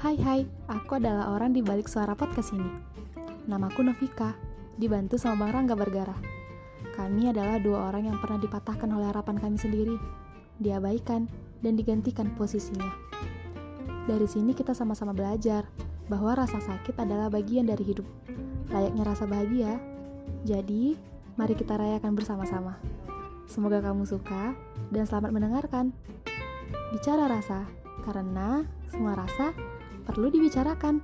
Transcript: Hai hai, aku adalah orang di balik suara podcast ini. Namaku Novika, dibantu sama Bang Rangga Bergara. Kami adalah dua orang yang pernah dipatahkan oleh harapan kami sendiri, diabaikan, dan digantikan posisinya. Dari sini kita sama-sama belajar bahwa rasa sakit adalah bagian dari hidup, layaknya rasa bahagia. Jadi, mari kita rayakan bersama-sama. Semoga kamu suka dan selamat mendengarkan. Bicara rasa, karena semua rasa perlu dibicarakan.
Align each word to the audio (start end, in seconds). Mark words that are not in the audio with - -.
Hai 0.00 0.16
hai, 0.24 0.48
aku 0.64 0.96
adalah 0.96 1.28
orang 1.36 1.52
di 1.52 1.60
balik 1.60 1.84
suara 1.84 2.16
podcast 2.16 2.56
ini. 2.56 2.72
Namaku 3.44 3.84
Novika, 3.84 4.32
dibantu 4.80 5.20
sama 5.20 5.44
Bang 5.44 5.52
Rangga 5.52 5.76
Bergara. 5.76 6.16
Kami 6.96 7.28
adalah 7.28 7.60
dua 7.60 7.92
orang 7.92 8.08
yang 8.08 8.16
pernah 8.16 8.40
dipatahkan 8.40 8.88
oleh 8.88 9.12
harapan 9.12 9.36
kami 9.36 9.60
sendiri, 9.60 10.00
diabaikan, 10.56 11.28
dan 11.60 11.76
digantikan 11.76 12.32
posisinya. 12.32 12.88
Dari 14.08 14.24
sini 14.24 14.56
kita 14.56 14.72
sama-sama 14.72 15.12
belajar 15.12 15.68
bahwa 16.08 16.32
rasa 16.32 16.64
sakit 16.64 16.96
adalah 16.96 17.28
bagian 17.28 17.68
dari 17.68 17.84
hidup, 17.84 18.08
layaknya 18.72 19.04
rasa 19.04 19.28
bahagia. 19.28 19.76
Jadi, 20.48 20.96
mari 21.36 21.52
kita 21.52 21.76
rayakan 21.76 22.16
bersama-sama. 22.16 22.80
Semoga 23.44 23.84
kamu 23.84 24.08
suka 24.08 24.56
dan 24.88 25.04
selamat 25.04 25.28
mendengarkan. 25.28 25.92
Bicara 26.88 27.28
rasa, 27.28 27.68
karena 28.08 28.64
semua 28.88 29.12
rasa 29.12 29.52
perlu 30.02 30.32
dibicarakan. 30.32 31.00